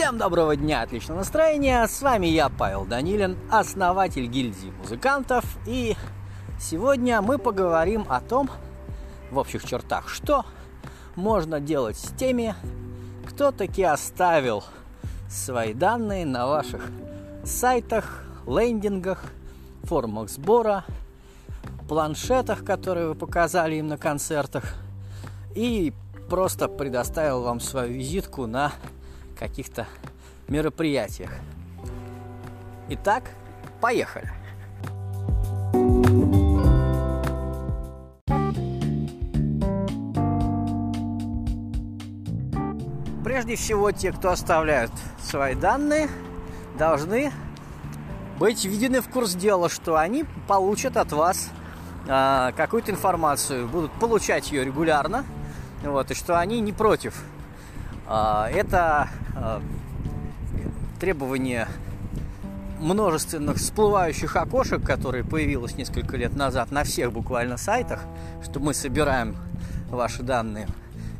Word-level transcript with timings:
Всем 0.00 0.16
доброго 0.16 0.56
дня, 0.56 0.80
отличного 0.80 1.18
настроения. 1.18 1.86
С 1.86 2.00
вами 2.00 2.26
я, 2.26 2.48
Павел 2.48 2.86
Данилин, 2.86 3.36
основатель 3.50 4.24
гильдии 4.28 4.72
музыкантов. 4.80 5.44
И 5.66 5.94
сегодня 6.58 7.20
мы 7.20 7.36
поговорим 7.36 8.06
о 8.08 8.22
том, 8.22 8.48
в 9.30 9.36
общих 9.36 9.62
чертах, 9.62 10.08
что 10.08 10.46
можно 11.16 11.60
делать 11.60 11.98
с 11.98 12.12
теми, 12.16 12.54
кто 13.28 13.52
таки 13.52 13.82
оставил 13.82 14.64
свои 15.28 15.74
данные 15.74 16.24
на 16.24 16.46
ваших 16.46 16.80
сайтах, 17.44 18.24
лендингах, 18.46 19.22
формах 19.82 20.30
сбора, 20.30 20.86
планшетах, 21.90 22.64
которые 22.64 23.08
вы 23.08 23.14
показали 23.16 23.74
им 23.74 23.88
на 23.88 23.98
концертах, 23.98 24.64
и 25.54 25.92
просто 26.30 26.68
предоставил 26.68 27.42
вам 27.42 27.60
свою 27.60 27.92
визитку 27.92 28.46
на 28.46 28.72
каких-то 29.40 29.88
мероприятиях. 30.48 31.30
Итак, 32.90 33.30
поехали! 33.80 34.30
Прежде 43.24 43.56
всего, 43.56 43.90
те, 43.92 44.12
кто 44.12 44.30
оставляют 44.30 44.92
свои 45.22 45.54
данные, 45.54 46.08
должны 46.78 47.32
быть 48.38 48.64
введены 48.64 49.00
в 49.00 49.08
курс 49.08 49.34
дела, 49.34 49.68
что 49.68 49.96
они 49.96 50.24
получат 50.48 50.96
от 50.96 51.12
вас 51.12 51.48
э, 52.06 52.52
какую-то 52.56 52.90
информацию, 52.90 53.68
будут 53.68 53.92
получать 53.92 54.50
ее 54.50 54.64
регулярно, 54.64 55.24
вот, 55.82 56.10
и 56.10 56.14
что 56.14 56.38
они 56.38 56.60
не 56.60 56.72
против. 56.72 57.22
Э, 58.08 58.46
это 58.52 59.08
требование 60.98 61.68
множественных 62.80 63.56
всплывающих 63.56 64.36
окошек, 64.36 64.82
которые 64.84 65.24
появилось 65.24 65.76
несколько 65.76 66.16
лет 66.16 66.34
назад 66.34 66.70
на 66.70 66.84
всех 66.84 67.12
буквально 67.12 67.56
сайтах, 67.56 68.04
что 68.42 68.58
мы 68.60 68.74
собираем 68.74 69.36
ваши 69.90 70.22
данные 70.22 70.68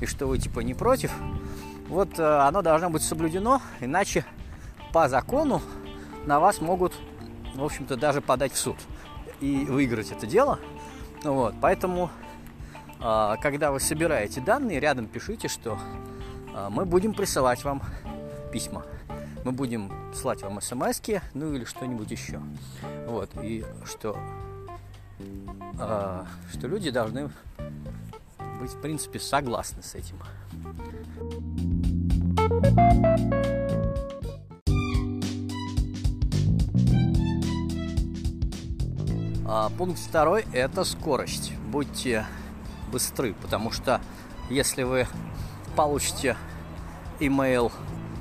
и 0.01 0.07
что 0.07 0.27
вы 0.27 0.39
типа 0.39 0.61
не 0.61 0.75
против, 0.75 1.13
вот 1.89 2.19
э, 2.19 2.23
оно 2.23 2.63
должно 2.63 2.89
быть 2.89 3.03
соблюдено, 3.03 3.61
иначе 3.81 4.25
по 4.93 5.09
закону 5.09 5.61
на 6.25 6.41
вас 6.41 6.61
могут, 6.61 6.95
в 7.55 7.63
общем-то, 7.63 7.97
даже 7.97 8.21
подать 8.21 8.53
в 8.53 8.59
суд 8.59 8.77
и 9.41 9.67
выиграть 9.69 10.13
это 10.13 10.27
дело. 10.27 10.59
Вот, 11.23 11.55
поэтому, 11.61 12.11
э, 13.01 13.35
когда 13.43 13.73
вы 13.73 13.81
собираете 13.81 14.41
данные, 14.41 14.81
рядом 14.81 15.07
пишите, 15.07 15.49
что 15.49 15.79
мы 16.71 16.85
будем 16.85 17.15
присылать 17.15 17.65
вам 17.65 17.83
письма. 18.53 18.85
Мы 19.45 19.53
будем 19.53 19.91
слать 20.15 20.43
вам 20.43 20.61
смс 20.61 21.01
ну 21.35 21.55
или 21.55 21.65
что-нибудь 21.65 22.11
еще. 22.11 22.41
Вот, 23.07 23.31
и 23.43 23.65
что, 23.85 24.19
э, 25.79 26.25
что 26.53 26.67
люди 26.69 26.91
должны 26.91 27.31
быть, 28.61 28.73
в 28.73 28.81
принципе, 28.81 29.19
согласны 29.19 29.83
с 29.83 29.95
этим. 29.95 30.17
А, 39.47 39.71
пункт 39.71 39.99
второй– 39.99 40.45
это 40.53 40.85
скорость. 40.85 41.53
Будьте 41.73 42.27
быстры, 42.93 43.35
потому 43.41 43.71
что 43.71 44.01
если 44.51 44.83
вы 44.83 45.09
получите 45.81 46.37
имейл 47.21 47.73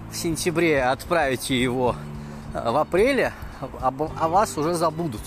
в 0.10 0.16
сентябре, 0.16 0.82
отправите 0.82 1.62
его 1.62 1.94
э, 2.54 2.72
в 2.72 2.78
апреле, 2.78 3.34
о 3.82 4.30
вас 4.30 4.58
уже 4.58 4.76
забудут. 4.76 5.20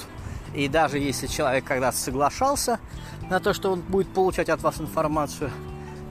И 0.55 0.67
даже 0.67 0.99
если 0.99 1.27
человек 1.27 1.65
когда-то 1.65 1.99
соглашался 1.99 2.81
на 3.29 3.39
то, 3.39 3.53
что 3.53 3.71
он 3.73 3.83
будет 3.83 4.09
получать 4.15 4.49
от 4.49 4.63
вас 4.63 4.81
информацию, 4.81 5.51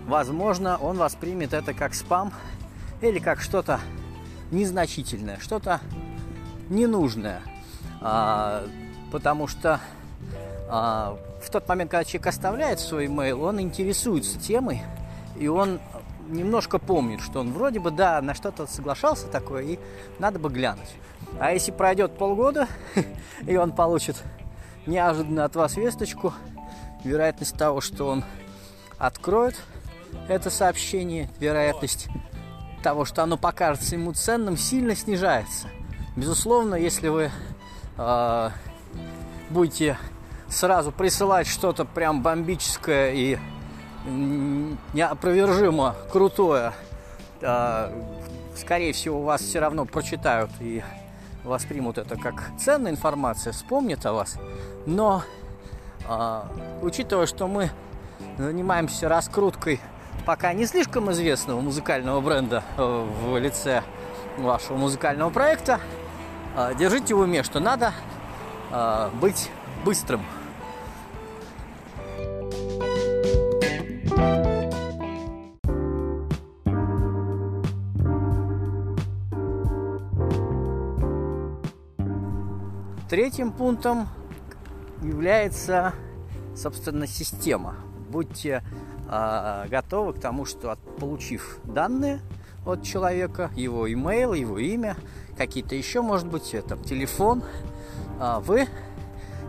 возможно, 0.06 0.78
он 0.78 0.98
воспримет 0.98 1.54
это 1.54 1.74
как 1.74 1.96
спам 1.96 2.32
или 3.02 3.18
как 3.18 3.42
что-то 3.42 3.80
незначительное, 4.52 5.40
что-то 5.40 5.80
ненужное. 6.70 7.42
А, 8.00 8.68
потому 9.12 9.48
что 9.48 9.80
а, 10.70 11.18
в 11.44 11.50
тот 11.50 11.68
момент, 11.68 11.90
когда 11.90 12.04
человек 12.04 12.28
оставляет 12.28 12.80
свой 12.80 13.08
имейл, 13.08 13.42
он 13.42 13.60
интересуется 13.60 14.40
темой, 14.40 14.84
и 15.40 15.48
он 15.48 15.80
немножко 16.32 16.80
помнит, 16.80 17.22
что 17.22 17.40
он 17.40 17.54
вроде 17.54 17.80
бы, 17.80 17.92
да, 17.92 18.22
на 18.22 18.34
что-то 18.34 18.68
соглашался 18.68 19.28
такое, 19.28 19.64
и 19.64 19.80
надо 20.20 20.40
бы 20.40 20.50
глянуть. 20.50 20.90
А 21.40 21.52
если 21.52 21.72
пройдет 21.72 22.18
полгода, 22.18 22.68
и 23.48 23.56
он 23.56 23.72
получит 23.74 24.22
неожиданно 24.86 25.46
от 25.46 25.56
вас 25.56 25.78
весточку, 25.78 26.34
вероятность 27.04 27.58
того, 27.58 27.82
что 27.82 28.08
он 28.08 28.24
откроет 28.98 29.56
это 30.28 30.50
сообщение, 30.50 31.30
вероятность 31.40 32.08
того, 32.84 33.06
что 33.06 33.24
оно 33.24 33.38
покажется 33.38 33.96
ему 33.96 34.14
ценным, 34.14 34.58
сильно 34.58 34.96
снижается. 34.96 35.68
Безусловно, 36.16 36.76
если 36.76 37.08
вы 37.08 37.32
э, 37.98 38.50
будете 39.50 39.98
сразу 40.50 40.92
присылать 40.92 41.48
что-то 41.48 41.86
прям 41.86 42.22
бомбическое 42.22 43.14
и 43.14 43.38
неопровержимо 44.06 45.96
крутое, 46.12 46.74
э, 47.42 48.04
скорее 48.56 48.94
всего, 48.94 49.22
вас 49.22 49.42
все 49.42 49.60
равно 49.60 49.86
прочитают 49.86 50.52
и 50.60 50.84
воспримут 51.44 51.98
это 51.98 52.16
как 52.16 52.52
ценная 52.60 52.92
информация, 52.92 53.54
вспомнят 53.54 54.06
о 54.06 54.14
вас. 54.14 54.38
Но, 54.86 55.24
э, 56.08 56.42
учитывая, 56.82 57.26
что 57.26 57.48
мы 57.48 57.72
занимаемся 58.38 59.10
раскруткой 59.10 59.80
пока 60.26 60.54
не 60.54 60.66
слишком 60.66 61.12
известного 61.12 61.62
музыкального 61.62 62.22
бренда 62.22 62.64
э, 62.78 63.08
в 63.24 63.38
лице 63.40 63.84
вашего 64.38 64.78
музыкального 64.78 65.30
проекта, 65.30 65.80
э, 66.56 66.74
держите 66.78 67.16
в 67.16 67.20
уме, 67.20 67.44
что 67.44 67.60
надо 67.60 67.94
быть 69.20 69.50
быстрым. 69.84 70.22
Третьим 83.12 83.52
пунктом 83.52 84.08
является, 85.02 85.94
собственно, 86.56 87.06
система. 87.08 87.76
Будьте 88.10 88.64
э, 89.10 89.66
готовы 89.68 90.14
к 90.14 90.22
тому, 90.22 90.46
что 90.46 90.72
от, 90.72 90.80
получив 90.96 91.60
данные 91.66 92.22
от 92.66 92.84
человека, 92.84 93.52
его 93.54 93.92
имейл, 93.92 94.32
его 94.32 94.58
имя, 94.60 94.96
какие-то 95.38 95.76
еще, 95.76 96.02
может 96.02 96.26
быть, 96.26 96.54
это 96.54 96.78
телефон, 96.78 97.44
э, 98.18 98.40
вы 98.46 98.70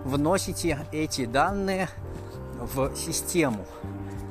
вносите 0.05 0.81
эти 0.91 1.25
данные 1.25 1.89
в 2.59 2.97
систему, 2.97 3.65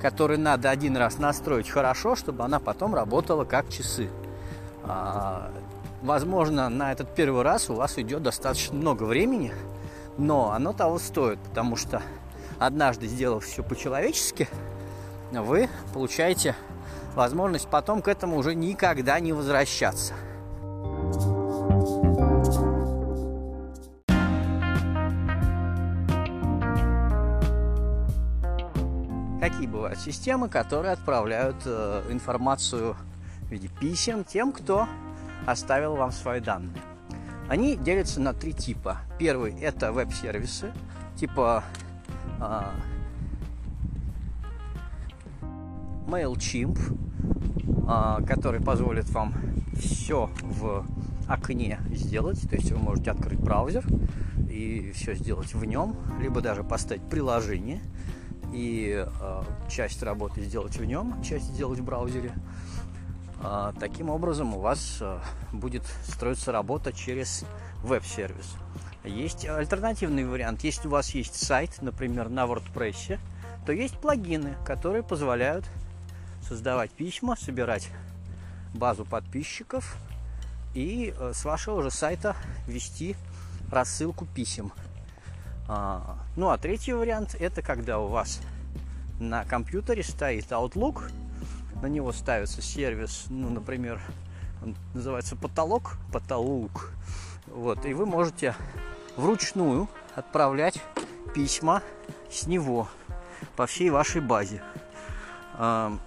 которую 0.02 0.42
надо 0.42 0.70
один 0.70 0.98
раз 0.98 1.20
настроить 1.20 1.70
хорошо, 1.70 2.18
чтобы 2.18 2.44
она 2.44 2.60
потом 2.60 2.94
работала 2.94 3.46
как 3.46 3.70
часы. 3.70 4.10
Возможно, 6.02 6.68
на 6.68 6.92
этот 6.92 7.14
первый 7.14 7.44
раз 7.44 7.70
у 7.70 7.76
вас 7.76 7.96
уйдет 7.96 8.24
достаточно 8.24 8.76
много 8.76 9.04
времени, 9.04 9.54
но 10.18 10.52
оно 10.52 10.74
того 10.74 10.98
стоит, 10.98 11.38
потому 11.40 11.76
что 11.76 12.02
однажды 12.58 13.06
сделав 13.06 13.46
все 13.46 13.62
по-человечески, 13.62 14.50
вы 15.32 15.70
получаете 15.94 16.56
возможность 17.14 17.68
потом 17.68 18.02
к 18.02 18.08
этому 18.08 18.38
уже 18.38 18.56
никогда 18.56 19.20
не 19.20 19.32
возвращаться. 19.32 20.16
Какие 29.40 29.68
бывают 29.68 30.00
системы, 30.00 30.50
которые 30.50 30.94
отправляют 30.94 31.58
э, 31.66 32.04
информацию 32.10 32.96
в 33.44 33.52
виде 33.52 33.70
писем 33.80 34.24
тем, 34.24 34.52
кто 34.52 34.88
оставил 35.46 35.96
вам 35.96 36.12
свои 36.12 36.40
данные? 36.40 36.82
Они 37.48 37.76
делятся 37.76 38.22
на 38.22 38.34
три 38.34 38.54
типа. 38.54 39.00
Первый– 39.20 39.54
это 39.62 39.92
веб-сервисы, 39.92 40.72
типа 41.18 41.64
э, 42.40 42.62
MailChimp, 46.08 46.80
а, 47.88 48.22
который 48.22 48.62
позволит 48.62 49.10
вам 49.10 49.34
все 49.76 50.30
в 50.42 50.86
окне 51.28 51.80
сделать. 51.92 52.42
То 52.50 52.56
есть 52.56 52.72
вы 52.72 52.78
можете 52.78 53.12
открыть 53.12 53.40
браузер 53.40 53.86
и 54.50 54.92
все 54.94 55.14
сделать 55.16 55.54
в 55.54 55.66
нем, 55.66 55.96
либо 56.20 56.42
даже 56.42 56.64
поставить 56.64 57.04
приложение 57.04 57.82
и 58.54 59.06
э, 59.06 59.42
часть 59.70 60.04
работы 60.04 60.42
сделать 60.42 60.78
в 60.78 60.86
нем, 60.86 61.22
часть 61.24 61.46
сделать 61.46 61.80
в 61.80 61.84
браузере. 61.84 62.34
А, 63.44 63.74
таким 63.80 64.10
образом 64.10 64.54
у 64.54 64.60
вас 64.60 65.00
а, 65.02 65.22
будет 65.52 65.84
строиться 66.08 66.52
работа 66.52 66.94
через 66.94 67.44
веб-сервис. 67.84 68.56
Есть 69.04 69.48
альтернативный 69.48 70.26
вариант. 70.26 70.64
Если 70.64 70.88
у 70.88 70.92
вас 70.92 71.10
есть 71.16 71.36
сайт, 71.36 71.82
например, 71.82 72.30
на 72.30 72.46
WordPress, 72.46 73.18
то 73.66 73.72
есть 73.72 73.98
плагины, 73.98 74.56
которые 74.66 75.02
позволяют 75.02 75.66
создавать 76.48 76.92
письма, 76.92 77.36
собирать 77.36 77.90
базу 78.74 79.06
подписчиков 79.06 79.98
и 80.74 81.14
э, 81.18 81.32
с 81.34 81.44
вашего 81.44 81.82
же 81.82 81.90
сайта 81.90 82.36
вести 82.68 83.16
рассылку 83.72 84.26
писем. 84.26 84.72
А, 85.68 86.18
ну 86.36 86.50
а 86.50 86.58
третий 86.58 86.94
вариант 86.94 87.36
это 87.40 87.62
когда 87.62 88.00
у 88.00 88.08
вас 88.08 88.40
на 89.20 89.46
компьютере 89.46 90.04
стоит 90.04 90.52
Outlook, 90.52 91.12
на 91.82 91.88
него 91.88 92.12
ставится 92.12 92.62
сервис, 92.62 93.26
ну, 93.30 93.50
например, 93.50 94.00
он 94.64 94.76
называется 94.94 95.36
потолок, 95.36 95.98
потолок. 96.14 96.92
Вот, 97.48 97.86
и 97.86 97.94
вы 97.94 98.06
можете 98.06 98.56
вручную 99.18 99.88
отправлять 100.16 100.82
письма 101.34 101.82
с 102.30 102.48
него 102.48 102.88
по 103.56 103.66
всей 103.66 103.90
вашей 103.90 104.22
базе. 104.22 104.62
А, 105.54 105.98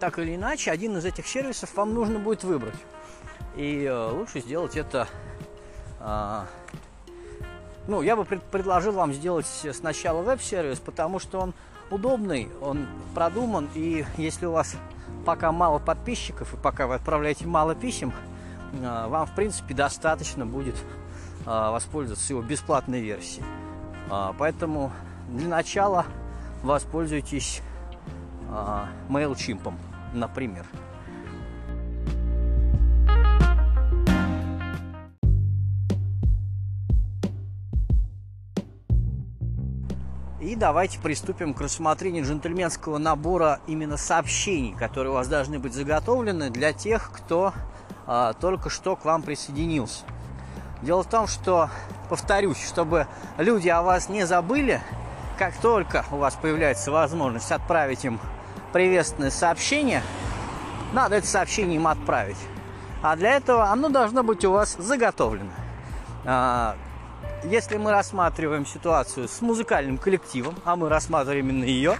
так 0.00 0.18
или 0.18 0.36
иначе, 0.36 0.70
один 0.70 0.96
из 0.96 1.04
этих 1.04 1.26
сервисов 1.26 1.74
вам 1.74 1.94
нужно 1.94 2.18
будет 2.18 2.44
выбрать. 2.44 2.74
И 3.56 3.84
э, 3.84 4.10
лучше 4.10 4.40
сделать 4.40 4.76
это... 4.76 5.08
Э, 6.00 6.44
ну, 7.88 8.02
я 8.02 8.16
бы 8.16 8.24
пред, 8.24 8.42
предложил 8.42 8.92
вам 8.92 9.12
сделать 9.12 9.46
сначала 9.72 10.22
веб-сервис, 10.22 10.80
потому 10.80 11.18
что 11.18 11.40
он 11.40 11.54
удобный, 11.90 12.48
он 12.60 12.86
продуман, 13.14 13.68
и 13.74 14.04
если 14.16 14.46
у 14.46 14.52
вас 14.52 14.76
пока 15.24 15.52
мало 15.52 15.78
подписчиков, 15.78 16.54
и 16.54 16.56
пока 16.56 16.86
вы 16.86 16.94
отправляете 16.94 17.46
мало 17.46 17.74
писем, 17.74 18.12
э, 18.72 19.06
вам, 19.08 19.26
в 19.26 19.34
принципе, 19.34 19.74
достаточно 19.74 20.46
будет 20.46 20.76
э, 20.76 21.46
воспользоваться 21.46 22.32
его 22.32 22.42
бесплатной 22.42 23.00
версией. 23.00 23.44
Э, 24.10 24.32
поэтому 24.38 24.92
для 25.28 25.48
начала 25.48 26.06
воспользуйтесь 26.62 27.62
MailChimp, 29.08 29.74
например. 30.14 30.64
Давайте 40.56 40.98
приступим 40.98 41.52
к 41.52 41.60
рассмотрению 41.60 42.24
джентльменского 42.24 42.96
набора 42.96 43.60
именно 43.66 43.98
сообщений, 43.98 44.72
которые 44.72 45.10
у 45.10 45.14
вас 45.14 45.28
должны 45.28 45.58
быть 45.58 45.74
заготовлены 45.74 46.48
для 46.48 46.72
тех, 46.72 47.10
кто 47.12 47.52
а, 48.06 48.32
только 48.32 48.70
что 48.70 48.96
к 48.96 49.04
вам 49.04 49.22
присоединился. 49.22 50.04
Дело 50.80 51.02
в 51.02 51.10
том, 51.10 51.26
что, 51.26 51.68
повторюсь, 52.08 52.66
чтобы 52.66 53.06
люди 53.36 53.68
о 53.68 53.82
вас 53.82 54.08
не 54.08 54.26
забыли, 54.26 54.80
как 55.38 55.54
только 55.58 56.06
у 56.10 56.16
вас 56.16 56.38
появляется 56.40 56.90
возможность 56.90 57.52
отправить 57.52 58.06
им 58.06 58.18
приветственное 58.72 59.30
сообщение, 59.30 60.02
надо 60.94 61.16
это 61.16 61.26
сообщение 61.26 61.76
им 61.76 61.86
отправить. 61.86 62.38
А 63.02 63.14
для 63.16 63.32
этого 63.36 63.66
оно 63.66 63.90
должно 63.90 64.22
быть 64.22 64.42
у 64.46 64.52
вас 64.52 64.74
заготовлено. 64.78 65.50
Если 67.44 67.76
мы 67.76 67.92
рассматриваем 67.92 68.66
ситуацию 68.66 69.28
с 69.28 69.40
музыкальным 69.40 69.98
коллективом, 69.98 70.56
а 70.64 70.74
мы 70.74 70.88
рассматриваем 70.88 71.48
именно 71.50 71.64
ее, 71.64 71.96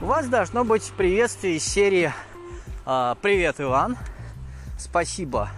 у 0.00 0.06
вас 0.06 0.26
должно 0.26 0.64
быть 0.64 0.90
приветствие 0.96 1.58
из 1.58 1.64
серии 1.64 2.12
а, 2.84 3.14
«Привет, 3.22 3.60
Иван! 3.60 3.96
Спасибо, 4.78 5.48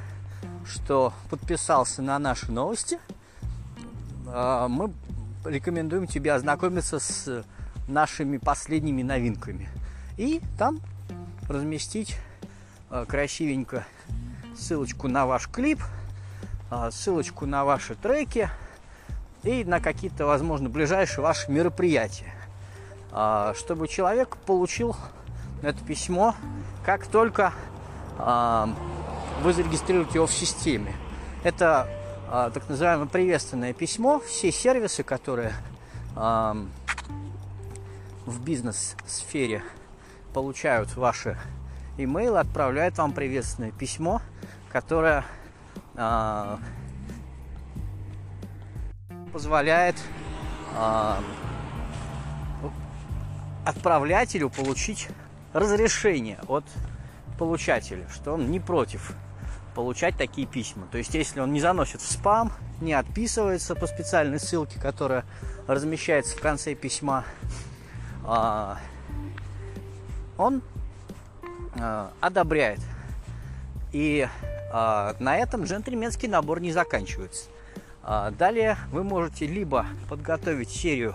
что 0.67 1.15
подписался 1.31 2.03
на 2.03 2.19
наши 2.19 2.53
новости. 2.53 2.99
А, 4.27 4.69
мы 4.69 4.93
рекомендуем 5.47 6.07
тебе 6.07 6.35
ознакомиться 6.35 6.99
с 6.99 7.45
нашими 7.89 8.37
последними 8.37 9.03
новинками. 9.03 9.71
И 10.19 10.43
там 10.59 10.81
разместить 11.49 12.19
а, 12.91 13.07
красивенько 13.07 13.87
ссылочку 14.59 15.09
на 15.09 15.25
ваш 15.25 15.49
клип, 15.49 15.81
ссылочку 16.91 17.47
на 17.47 17.65
ваши 17.65 17.95
треки– 17.95 18.51
и 19.43 19.65
на 19.65 19.81
какие-то, 19.81 20.27
возможно, 20.27 20.69
ближайшие 20.69 21.23
ваши 21.23 21.51
мероприятия. 21.51 22.33
А, 23.15 23.53
чтобы 23.55 23.89
человек 23.89 24.37
получил 24.39 24.97
это 25.61 25.85
письмо, 25.85 26.35
как 26.85 27.07
только 27.07 27.53
а, 28.19 28.71
вы 29.43 29.53
зарегистрируете 29.53 30.15
его 30.15 30.27
в 30.27 30.33
системе. 30.33 30.95
Это 31.45 31.89
а, 32.29 32.51
так 32.51 32.69
называемое 32.69 33.07
приветственное 33.07 33.73
письмо. 33.75 34.21
Все 34.21 34.51
сервисы, 34.51 35.03
которые 35.03 35.53
в 36.15 36.67
бизнес-сфере 38.45 39.63
получают 40.35 40.95
ваши 40.95 41.39
имейлы, 41.97 42.39
отправляют 42.39 42.99
вам 42.99 43.13
приветственное 43.15 43.71
письмо, 43.71 44.21
которое 44.71 45.25
позволяет 49.33 49.97
э, 50.77 51.15
отправлятелю 53.65 54.51
получить 54.51 55.09
разрешение 55.53 56.39
от 56.49 56.65
получателя, 57.39 58.07
что 58.13 58.35
он 58.35 58.51
не 58.51 58.61
против 58.61 59.15
получать 59.75 60.17
такие 60.17 60.47
письма. 60.47 60.87
То 60.93 60.99
есть, 60.99 61.15
если 61.15 61.41
он 61.41 61.53
не 61.53 61.61
заносит 61.61 62.01
в 62.01 62.11
спам, 62.11 62.53
не 62.81 62.93
отписывается 62.93 63.75
по 63.75 63.87
специальной 63.87 64.39
ссылке, 64.39 64.79
которая 64.79 65.25
размещается 65.67 66.37
в 66.37 66.41
конце 66.41 66.75
письма, 66.75 67.25
э, 68.27 68.75
он 70.37 70.63
э, 71.77 72.09
одобряет. 72.21 72.81
И 73.93 74.29
э, 74.73 75.15
на 75.19 75.39
этом 75.39 75.65
джентльменский 75.65 76.29
набор 76.29 76.61
не 76.61 76.73
заканчивается. 76.73 77.49
А, 78.05 78.31
далее 78.33 78.77
вы 78.91 79.05
можете 79.05 79.47
либо 79.47 79.87
подготовить 80.09 80.71
серию 80.71 81.15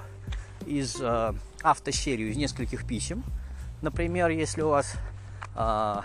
из 0.66 0.98
э, 1.02 1.34
автосерию 1.62 2.30
из 2.30 2.38
нескольких 2.38 2.88
писем. 2.88 3.24
Например, 3.82 4.30
если 4.30 4.62
у 4.62 4.70
вас 4.70 4.96
э, 5.56 5.96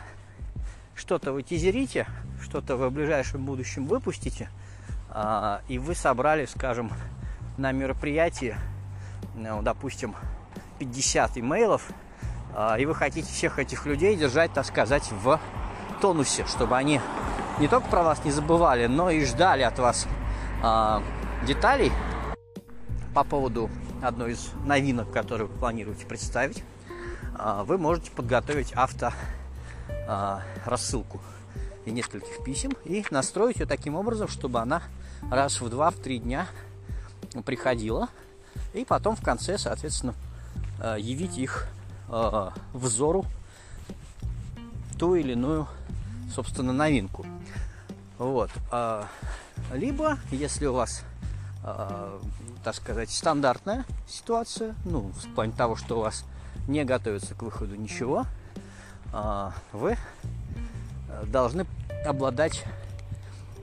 что-то 0.97 1.33
вы 1.33 1.43
тизерите, 1.43 2.07
что-то 2.43 2.77
вы 2.77 2.89
в 2.89 2.93
ближайшем 2.93 3.45
будущем 3.45 3.87
выпустите, 3.87 4.49
и 5.69 5.79
вы 5.79 5.95
собрали, 5.95 6.47
скажем, 6.47 6.91
на 7.59 7.71
мероприятии, 7.71 8.57
ну, 9.35 9.61
допустим, 9.61 10.15
50 10.79 11.37
имейлов, 11.37 11.91
и 12.79 12.87
вы 12.87 12.95
хотите 12.95 13.31
всех 13.31 13.59
этих 13.59 13.85
людей 13.85 14.17
держать, 14.17 14.55
так 14.55 14.65
сказать, 14.65 15.11
в 15.13 15.39
тонусе, 16.01 16.47
чтобы 16.47 16.79
они 16.79 16.99
не 17.59 17.69
только 17.69 17.89
про 17.89 18.03
вас 18.03 18.25
не 18.25 18.31
забывали, 18.31 18.87
но 18.87 19.11
и 19.11 19.23
ждали 19.25 19.63
от 19.63 19.79
вас 19.79 20.09
а, 20.65 21.03
деталей 21.45 21.91
по 23.15 23.25
поводу 23.25 23.69
одной 24.01 24.33
из 24.33 24.51
новинок, 24.65 25.11
которую 25.11 25.51
вы 25.51 25.59
планируете 25.59 26.07
представить, 26.07 26.63
а, 27.35 27.65
вы 27.65 27.79
можете 27.79 28.13
подготовить 28.13 28.73
авто 28.75 29.11
а, 30.07 30.43
рассылку 30.65 31.21
и 31.85 31.91
нескольких 31.91 32.45
писем 32.45 32.71
и 32.85 33.05
настроить 33.11 33.59
ее 33.59 33.67
таким 33.67 33.97
образом, 33.97 34.29
чтобы 34.29 34.61
она 34.61 34.83
раз 35.33 35.61
в 35.61 35.69
два, 35.69 35.91
в 35.91 35.97
три 35.97 36.21
дня 36.21 36.47
приходила 37.45 38.09
и 38.73 38.85
потом 38.85 39.17
в 39.17 39.23
конце, 39.23 39.59
соответственно, 39.59 40.15
явить 40.97 41.39
их 41.39 41.67
взору 42.73 43.25
ту 44.99 45.15
или 45.17 45.33
иную, 45.33 45.67
собственно, 46.33 46.73
новинку. 46.73 47.27
Вот. 48.19 48.51
А, 49.71 49.77
либо, 49.77 50.19
если 50.31 50.67
у 50.67 50.75
вас, 50.75 51.03
э, 51.65 52.19
так 52.65 52.75
сказать, 52.75 53.11
стандартная 53.11 53.85
ситуация, 54.09 54.75
ну, 54.85 55.13
в 55.13 55.35
плане 55.35 55.53
того, 55.53 55.77
что 55.77 55.99
у 55.99 56.03
вас 56.03 56.25
не 56.69 56.85
готовится 56.85 57.35
к 57.35 57.43
выходу 57.43 57.75
ничего, 57.77 58.27
э, 59.13 59.51
вы 59.73 59.97
должны 61.27 61.67
обладать 62.07 62.65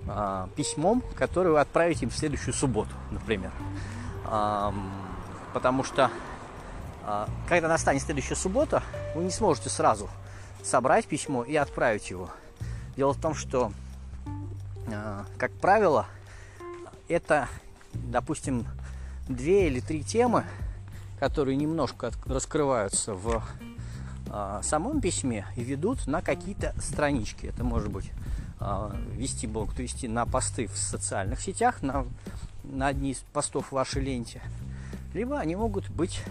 э, 0.08 0.48
письмом, 0.56 1.04
которое 1.16 1.52
вы 1.52 1.60
отправите 1.60 2.06
им 2.06 2.12
в 2.12 2.16
следующую 2.16 2.54
субботу, 2.54 2.92
например. 3.12 3.52
Э, 4.26 4.72
потому 5.54 5.84
что, 5.84 6.12
э, 7.06 7.26
когда 7.48 7.68
настанет 7.68 8.02
следующая 8.02 8.36
суббота, 8.36 8.84
вы 9.16 9.24
не 9.24 9.32
сможете 9.32 9.70
сразу 9.70 10.10
собрать 10.64 11.06
письмо 11.06 11.44
и 11.44 11.56
отправить 11.56 12.10
его. 12.10 12.30
Дело 12.96 13.14
в 13.14 13.22
том, 13.22 13.34
что 13.34 13.68
а, 13.68 13.72
как 15.38 15.52
правило, 15.54 16.06
это, 17.08 17.48
допустим, 17.94 18.66
две 19.28 19.68
или 19.68 19.80
три 19.80 20.04
темы, 20.04 20.46
которые 21.20 21.56
немножко 21.58 22.12
раскрываются 22.26 23.14
в 23.14 23.44
э, 24.28 24.60
самом 24.64 25.02
письме 25.02 25.46
и 25.56 25.64
ведут 25.64 26.08
на 26.08 26.22
какие-то 26.22 26.74
странички. 26.82 27.48
Это 27.48 27.64
может 27.64 27.90
быть 27.90 28.12
э, 28.60 28.92
вести 29.14 29.48
блог, 29.48 29.74
то 29.74 29.82
есть 29.82 30.08
на 30.08 30.26
посты 30.26 30.68
в 30.68 30.78
социальных 30.78 31.42
сетях, 31.42 31.82
на, 31.82 32.06
на 32.64 32.88
одни 32.88 33.12
из 33.12 33.20
постов 33.34 33.68
в 33.68 33.72
вашей 33.74 34.02
ленте. 34.02 34.42
Либо 35.14 35.40
они 35.40 35.56
могут 35.56 35.90
быть 35.90 36.22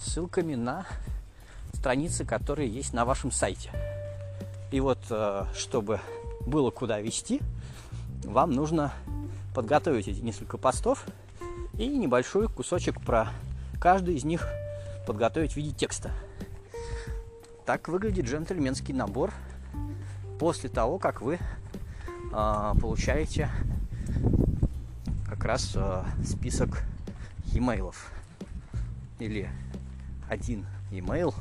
ссылками 0.00 0.54
на 0.54 0.86
страницы, 1.74 2.24
которые 2.24 2.68
есть 2.68 2.92
на 2.92 3.04
вашем 3.04 3.30
сайте. 3.30 3.70
И 4.70 4.80
вот, 4.80 4.98
э, 5.10 5.44
чтобы 5.54 6.00
было 6.46 6.70
куда 6.70 7.00
вести, 7.00 7.40
вам 8.24 8.52
нужно 8.52 8.92
подготовить 9.54 10.08
эти 10.08 10.20
несколько 10.20 10.58
постов 10.58 11.04
и 11.78 11.86
небольшой 11.86 12.48
кусочек 12.48 13.00
про 13.00 13.28
каждый 13.80 14.16
из 14.16 14.24
них 14.24 14.46
подготовить 15.06 15.52
в 15.52 15.56
виде 15.56 15.72
текста. 15.72 16.10
Так 17.66 17.88
выглядит 17.88 18.26
джентльменский 18.26 18.94
набор 18.94 19.32
после 20.38 20.68
того, 20.68 20.98
как 20.98 21.20
вы 21.20 21.38
э, 21.38 22.72
получаете 22.80 23.50
как 25.28 25.44
раз 25.44 25.72
э, 25.74 26.04
список 26.24 26.82
имейлов 27.52 28.12
или 29.18 29.48
один 30.28 30.66
имейл 30.90 31.34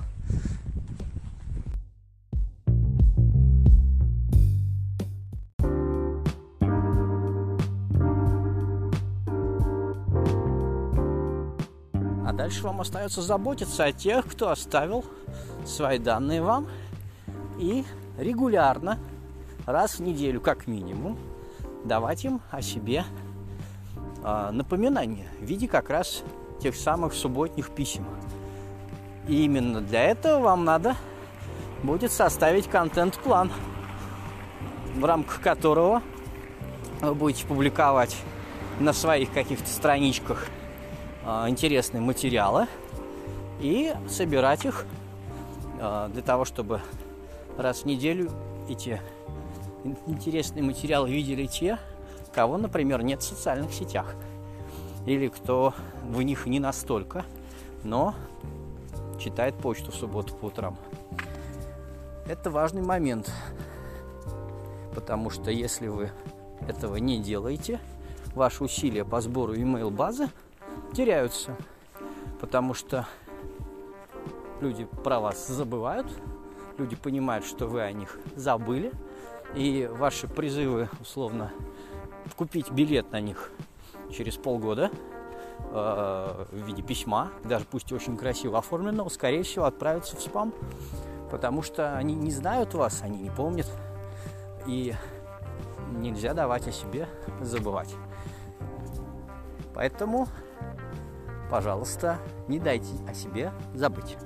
дальше 12.60 12.68
вам 12.68 12.82
остается 12.82 13.22
заботиться 13.22 13.86
о 13.86 13.92
тех, 13.94 14.26
кто 14.26 14.50
оставил 14.50 15.06
свои 15.66 15.98
данные 15.98 16.42
вам 16.42 16.68
и 17.58 17.86
регулярно, 18.18 18.98
раз 19.66 19.96
в 19.96 20.02
неделю 20.02 20.42
как 20.42 20.68
минимум, 20.68 21.18
давать 21.86 22.26
им 22.26 22.42
о 22.52 22.62
себе 22.62 23.06
э, 24.24 24.50
напоминания 24.52 25.30
в 25.40 25.46
виде 25.46 25.70
как 25.70 25.90
раз 25.90 26.22
тех 26.62 26.76
самых 26.76 27.14
субботних 27.14 27.70
писем. 27.70 28.06
И 29.30 29.46
именно 29.46 29.80
для 29.80 30.04
этого 30.04 30.42
вам 30.42 30.66
надо 30.66 30.98
будет 31.82 32.12
составить 32.12 32.68
контент-план, 32.68 33.52
в 34.96 35.06
рамках 35.06 35.40
которого 35.40 36.02
вы 37.00 37.16
будете 37.16 37.46
публиковать 37.46 38.18
на 38.82 38.92
своих 38.92 39.32
каких-то 39.32 39.70
страничках– 39.70 40.48
а, 40.58 40.69
интересные 41.24 42.02
материалы 42.02 42.68
и 43.60 43.94
собирать 44.08 44.66
их 44.66 44.86
а, 45.80 46.08
для 46.10 46.22
того, 46.22 46.46
чтобы 46.46 46.82
раз 47.58 47.82
в 47.82 47.86
неделю 47.86 48.32
эти 48.70 49.02
интересные 50.08 50.64
материалы 50.64 51.10
видели 51.10 51.46
те, 51.46 51.78
кого, 52.34 52.58
например, 52.58 53.04
нет 53.04 53.22
в 53.22 53.26
социальных 53.26 53.74
сетях. 53.74 54.16
Или 55.06 55.28
кто 55.28 55.74
в 56.04 56.22
них 56.22 56.46
не 56.46 56.60
настолько, 56.60 57.26
но 57.84 58.14
читает 59.20 59.56
почту 59.56 59.92
в 59.92 59.96
субботу 59.96 60.34
по 60.36 60.46
утрам. 60.46 60.78
Это 62.28 62.52
важный 62.52 62.82
момент, 62.82 63.32
потому 64.94 65.30
что 65.30 65.52
если 65.52 65.88
вы 65.88 66.12
этого 66.68 66.98
не 66.98 67.20
делаете, 67.20 67.80
ваши 68.36 68.64
усилия 68.64 69.04
по 69.04 69.20
сбору 69.22 69.56
email 69.56 69.90
базы– 69.90 70.30
теряются, 70.94 71.56
потому 72.40 72.74
что 72.74 73.08
люди 74.62 74.86
про 75.04 75.20
вас 75.20 75.48
забывают, 75.48 76.08
люди 76.78 76.96
понимают, 76.96 77.46
что 77.46 77.68
вы 77.68 77.82
о 77.82 77.92
них 77.92 78.20
забыли, 78.36 78.92
и 79.56 79.90
ваши 79.92 80.28
призывы, 80.28 80.90
условно, 81.02 81.52
купить 82.36 82.72
билет 82.72 83.12
на 83.12 83.20
них 83.20 83.52
через 84.12 84.36
полгода 84.38 84.92
э, 85.72 86.46
в 86.52 86.66
виде 86.66 86.82
письма, 86.82 87.30
даже 87.44 87.66
пусть 87.66 87.92
очень 87.92 88.18
красиво 88.18 88.58
оформленного, 88.58 89.10
скорее 89.10 89.44
всего, 89.44 89.66
отправятся 89.66 90.16
в 90.16 90.22
спам, 90.22 90.54
потому 91.32 91.62
что 91.62 91.96
они 91.96 92.16
не 92.16 92.32
знают 92.32 92.74
вас, 92.74 93.02
они 93.04 93.20
не 93.20 93.30
помнят, 93.30 93.68
и 94.68 94.94
нельзя 95.92 96.34
давать 96.34 96.68
о 96.68 96.72
себе 96.72 97.08
забывать. 97.42 97.94
Поэтому 99.74 100.28
пожалуйста, 101.50 102.20
не 102.48 102.60
дайте 102.60 102.90
о 103.08 103.14
себе 103.14 103.52
забыть. 103.74 104.18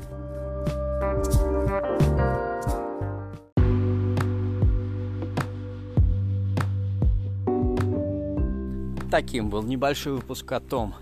Таким 9.09 9.49
был 9.49 9.61
небольшой 9.61 10.13
выпуск 10.13 10.51
о 10.51 10.59
том, 10.59 10.95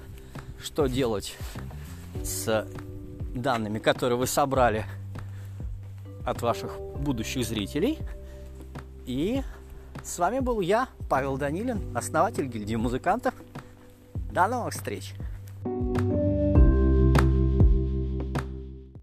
что 0.62 0.88
делать 0.88 1.38
с 2.24 2.68
данными, 3.34 3.80
которые 3.80 4.18
вы 4.18 4.28
собрали 4.28 4.86
от 6.26 6.42
ваших 6.42 6.78
будущих 7.00 7.46
зрителей. 7.46 8.00
И 9.06 9.42
с 10.04 10.20
вами 10.20 10.40
был 10.40 10.60
я, 10.60 10.90
Павел 11.10 11.38
Данилин, 11.38 11.96
основатель 11.96 12.48
гильдии 12.48 12.76
музыкантов. 12.76 13.34
До 14.32 14.48
новых 14.48 14.74
встреч! 14.74 15.16
thank 15.64 16.02
you 16.02 16.11